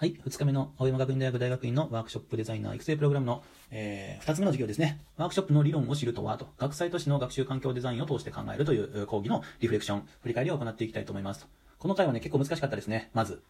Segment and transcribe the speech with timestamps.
[0.00, 0.18] はい。
[0.24, 4.98] 二日目の青山学院大学大学院のワークショップデザイナー育成プログラムの、えー、二つ目の授業ですね。
[5.18, 11.46] ワークショップの理論を知るとはと、学際都市の学習環境デザインを通して考えるという講義のリフレクション、振り返りを行っていきたいと思います。
[11.78, 13.10] この回はね、結構難しかったですね。
[13.12, 13.42] まず。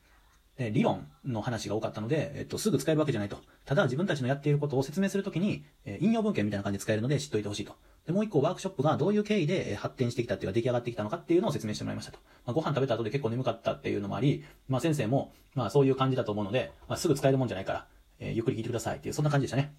[0.56, 3.38] で、理論の話が多かったので、えっと、すぐ使えるわけじゃないと。
[3.64, 7.76] ただ自分たちのやっていることを説明するときに、え、引用文献みたいな感じで使えるので知っといてほしいと。
[8.06, 12.18] で、もう一個ワークショップがどういう経緯で発展してきたっていうか出来上がってきたのかっていうのを説明してもらいましたと。
[12.46, 17.86] まあ、ご飯食べた後で結構眠かったっていうのもあり、まあ先生も、まあそういう感じだと思うので、まあすぐ使えるもんじゃないから、
[18.18, 19.74] えー、ゆっくり聞いてくださいっていう、そんな感じでしたね。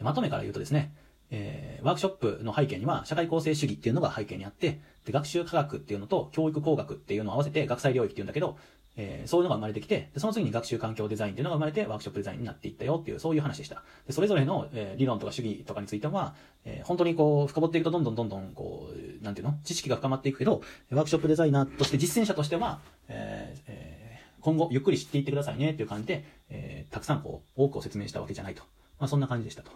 [0.00, 0.94] まとめから言うとですね、
[1.30, 8.58] えー、ワークショップの背景には社会構成主義っていうのが背景にあって、で、学習科学っていうのと教育工学っていうのを合わせて学際領域っていうんだけど、
[8.96, 13.82] えー、そういうのが生まれてきて、その次に学習環境デザインっていうのが生まれてワークショップデザインになっていったよっていう、そういう話でした。
[14.06, 19.58] でそれぞれの、えー、理論とか主義とかについては、えー、本当にこう、深掘っていくとどんどんどんどん、こう、なんていうの？
[19.64, 28.62] 知識が深まっていくけど、ワークショップデザイナーとして実践者としては、えーえー、今後ゆっくり知っていってくださいねっていう感じで、えー、たくさんこう、多くを説明したわけじゃないと。
[28.98, 29.70] まあそんな感じでしたと。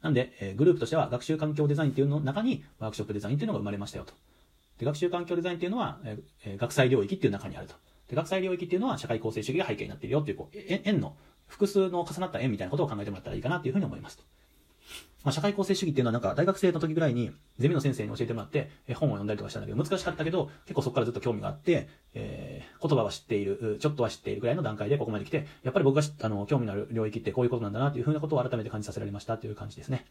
[0.00, 4.14] なんで、えー、グループとしては学習環境デザインっていうの中にワークショップデザインっていうのが生まれましたよと。
[4.82, 7.74] で学習環境デザインっていうのは、えー、学際領域っていう中にあると。
[8.08, 11.16] で、学際領域っていうのは社会構成主義が背景になっているよっていう、こう、円の、
[11.46, 14.24] 複数の重なった円みたいなことを考えてもらったらいいかなというふうに思いますと。
[15.22, 30.06] まあ、社会構成主義っていうのはなんか大学生の時ぐらいにゼミの先生に教えてもらって本を読んだりとかしたんだけど難しかったけど結構そこからずっと興味があって、えー、言葉は知っている、ちょっとは知っているぐらいの段階でここまで来て、やっぱり僕があの興味のある領域ってこういうことなんだなというふうなことを改めて感じさせられましたという感じですね。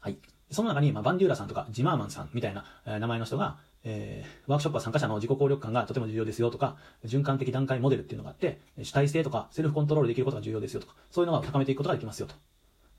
[0.00, 0.16] はい。
[0.50, 12.34] その中に、まあ、バンデューラさんとかジマーマンさんみたいな、えー、名前の人が、えー、ワークショップは参加者の自己効力感がとても重要ですよとか、循環的段階モデルっていうのがあって、主体性とかセルフコントロールできることが重要ですよとか、そういうのを高めていくことができますよと。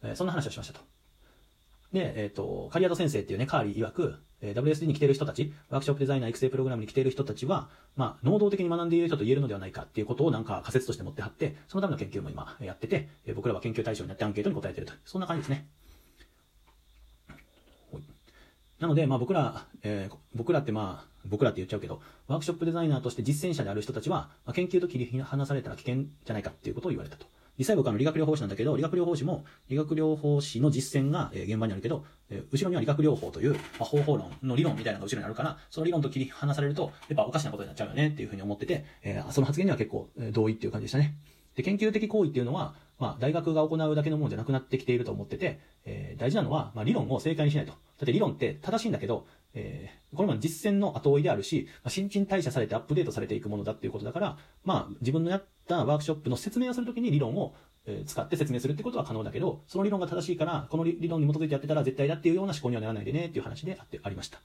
[0.04, 0.82] えー、そんな話をしましたと。
[1.94, 14.94] で、えっ、ー、と、カリアド先生っていうね、カーリー曰く、えー、WSD に来ている人たち、ワークショップデザイナー育成プログラムに来ている人たちは、まあ、能動的に学んでいる人と言えるのではないかっていうことをなんか仮説として持ってはって、そのための研究も今やってて、えー、僕らは研究対象になってアンケートに答えてると。
[15.04, 15.68] そんな感じですね。
[18.81, 27.28] なので、まあ僕ら、えー、僕らってまあ、僕らって言っちゃうけど、ワークショップデザイナーとして実践者である人たちは、まあ、研究と切り離されたら危険じゃないかっていうことを言われたと。
[27.59, 41.13] 実際僕は理学療法士なんだけど、理学療法士も、理学療法士の実践が、現場にあるけど、え後ろには理学療法という、ま、方法論の理論みたいなのが後ろにあるから、その理論と切り離されると、やっぱおかしなことになっちゃうよねっていうふうに思ってて、えー、その発言には結構、同意っていう感じでしたね。
[41.56, 47.72] で、研究的行為っていうのは、まあ、大学が行うだけのものじゃなくなってきていると思ってて、えー、大事なのは、まあ、理論を正解にしないと。
[47.72, 49.25] だって理論って正しいんだけど、
[49.56, 57.56] えー、これも実践の後追いであるし、まあ、新陳代謝されてアップデートされていくものだっていうことだから、まあ、自分のやったワークショップの説明をするときに理論を、
[57.88, 64.39] えー、使って説明するってことは可能だけど、その理論が正しいから、この理論に基づいてやってたら絶対だっていうような思考にはならないでねっていう話であってありました。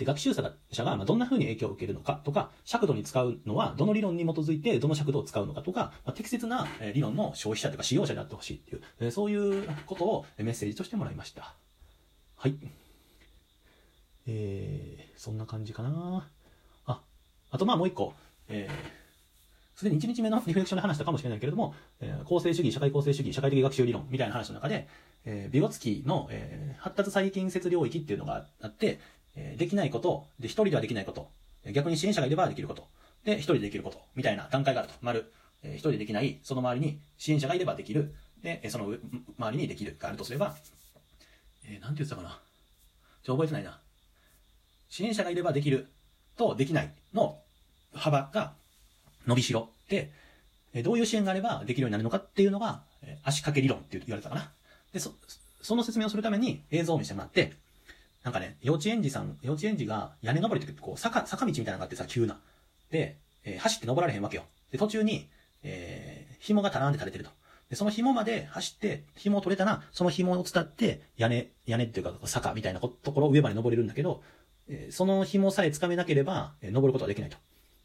[0.00, 11.54] で、学習者がどんな風に影響を受けるのかとか、尺度に使うのはどの理論に基づいてどの尺度を使うのかとか、ま、適切な理論の消費者というか使用者であってほしいっていう、えそういうことをメッセージとしてもらいました。
[12.36, 12.56] はい。
[14.26, 16.26] えー、そんな感じかな。
[16.86, 17.02] あ、
[17.50, 18.14] あとまあもう一個、
[18.48, 24.88] えー、すでに1日目のリフレクションで話したかもしれないけれども、えー、構成主義、社会構成主義、社会的学習理論みたいな話の中で、
[25.24, 29.00] えー、ビゴツキの、えー、発達再近接領域っていうのがあって、
[29.36, 31.30] え、できないこと、で、一人ではできないこと、
[31.72, 32.88] 逆に支援者がいればできること、
[33.24, 34.94] で、一人でできること、みたいな段階があると。
[35.02, 35.32] 丸、
[35.62, 38.96] えー、一人でできない、その周りに支援者がいればできる、で、その
[39.38, 40.56] 周りにできるがあるとすれば、
[41.64, 42.40] えー、なんて言ってたかな。
[43.22, 43.78] ちょ、覚えてないな。
[44.88, 45.88] 支援者がいればできる
[46.36, 47.38] とできないの
[47.94, 48.54] 幅が
[49.26, 50.10] 伸びしろで、
[50.82, 52.82] どういう支援があればできるようになるのかっていうのが、
[53.22, 54.50] 足掛け理論って言われたかな。
[54.92, 55.14] で、そ、
[55.62, 57.52] その説明をするために映像を見せてもらって、
[58.22, 62.40] なんかね、幼稚園児さん、幼稚園児が屋根登りってこう、坂、坂道みたいなのがあってさ、急な。
[62.90, 64.44] で、えー、走って登られへんわけよ。
[64.70, 65.28] で、途中に、
[65.62, 67.30] えー、紐がたらんで垂れてると。
[67.70, 74.22] で、その紐まで走って、紐を取れたら、その紐を伝って、屋根、屋根っていうか、坂みたいなところを上まで登れるんだけど、
[74.68, 77.36] えその紐さえ掴めなければ、え登ることはできないと。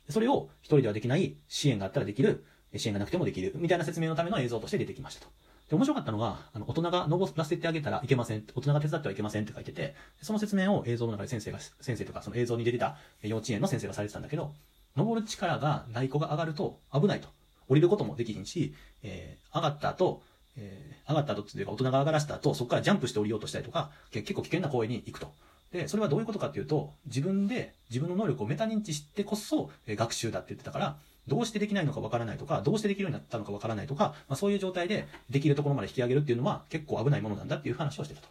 [0.10, 2.46] それを一人ではできない支援があったらできる、
[2.76, 5.32] 支援がなくてもできる、みたいな説明のための映像として出てきましたと。
[5.70, 14.54] で、面白かったのが、あの、大人が登らせてあげたらいけません、大人が手伝ってはいけませんって書いてて、その説明を映像の中で先生が、先生とかその映像に出てた幼稚園の先生がされてたんだけど、
[14.96, 17.28] 登る力がない子が上がると危ないと。
[17.68, 20.22] 降りることもできひんし、えー、上がった後、
[20.56, 25.34] えー、上がった後っていうか大人が上がらせた後、そこからジャンプして降りようとしたりとか、結構危険な公園に行くと。
[25.76, 38.28] で、それはどういうことかっていうと、自分で自分の能力をメタ認知してこそ、え学習だって言ってたから、どうしてできないのかわからないとか、どうしてできるようになったのかわからないとか、まあ、そういう状態でできるところまで引き上げるっていうのは結構危ないものなんだっていう話をしてたと。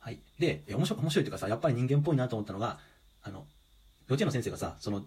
[0.00, 0.18] はい。
[0.40, 2.78] で、面白面白いっていうかさ、やっぱり人間っぽいなと思ったのが、
[3.22, 3.46] あの、
[4.08, 5.04] 幼稚園の先生がさ、その、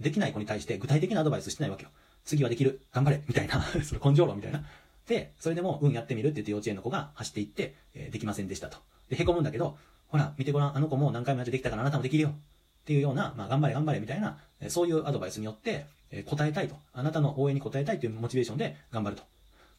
[0.00, 1.90] できない子に対して具体的なアドバイスしてないわけよ。
[2.24, 2.80] 次はできる。
[2.92, 3.22] 頑張れ。
[3.26, 3.62] みたいな。
[3.84, 4.64] その根性論みたいな。
[5.06, 8.78] で、それでも、うん、やってみるって言って幼稚園の子が走っていって、えー、できませんでしたと。
[9.08, 9.76] で、凹むんだけど、
[10.08, 12.30] ほら、見てごらん、あの子も何回もやってできたからあなたもできるよ。
[12.30, 14.38] っていうような、まあ、頑張れ頑張れみたいな、
[14.68, 16.76] そういうアドバイスによって、え、答えたいと。
[16.92, 19.22] あなたの応援に応えたいというモチベーションで頑張ると。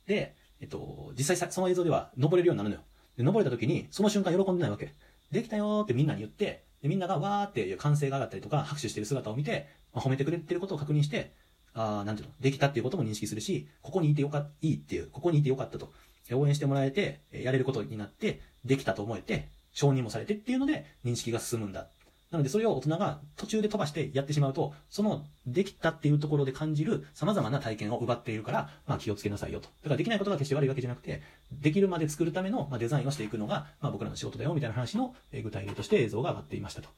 [0.08, 2.82] で、えっと、実際その映像では登れるようになるのよ。
[3.18, 4.94] で、登れた時に、その瞬間喜んでないわけ。
[5.32, 11.34] できたよってみんなに言って、でみんながわーっていう歓声が上がったりとか、拍手してる姿を見て、まあ、褒めてくれてることを確認して、
[11.74, 15.92] ああ、なんていうの、できたっていうことも認識するし、ここにいてよか、いいっていう、ここにいてよかったと、
[16.32, 21.88] 応援してもらえて、やれることになって、できたと思えて、承認もされてっていうので、認識が進むんだ
[22.34, 29.68] なのでそれを大人が途中で飛ばしてやってしまうと、そのできたっていうところで感じる様々な体験を奪っているから、まあ気をつけなさいよと。
[29.68, 31.22] だからできないことが決して悪いわけじゃなくて、
[31.52, 36.90] できるまで作るための、ま、デザインをしていくのが、まあ僕らの仕事だよみたいな話の具体例として映像が上がっていましたと。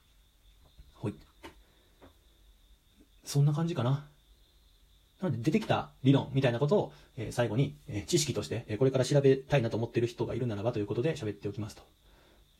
[1.02, 1.14] はい。
[3.26, 4.06] そんな感じかな。
[5.20, 11.82] なので出てきた理論みたいなことを、え、最後に、え、知識として、え、これから調べたいなと思っている人がいるならばということで喋っておきますと。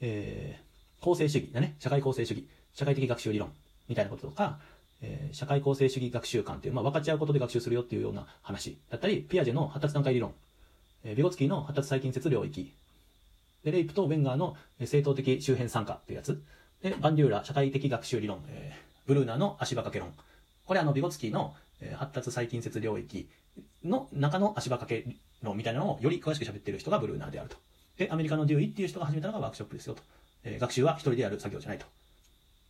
[0.00, 1.76] えー、構成主義だね。
[1.78, 2.46] 社会構成主義。
[2.74, 3.52] 社会的学習理論
[3.88, 4.58] みたいなこととか、
[5.02, 10.32] えー、社会構成主義学習観っていう、まあ、分かち合うことで学習するよっていうような話だったり、ピアジェの発達段階理論、
[11.04, 12.72] えー、ビゴツキーの発達細近接領域、
[13.64, 16.40] で、レイプとウェンガーの正当的周辺参加っていうやつ、
[16.82, 20.14] で、バンデューラ社会的学習理論、えー、ブルーナーの足場掛け論。
[20.66, 21.54] これあの、ビゴツキーの、
[21.96, 23.28] 発達細近接領域
[23.84, 27.56] の中の足場掛け論みたいなのをより詳しく喋ってる人がブルーナーであると。
[27.96, 30.02] で、アメリカのデューイっていう人が始めたのがワークショップですよと。
[30.44, 31.86] えー、学習は一人でやる作業じゃないと。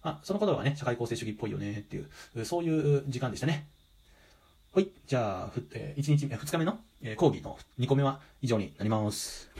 [0.02, 2.00] あ、そのことはね、社会構成主義っぽいよねってい
[2.34, 3.66] う、そういう時間でしたね。
[4.72, 4.88] はい。
[5.06, 9.50] じゃあ、ふえー、1日目、2日目の、え、講義の2個目は以上になります。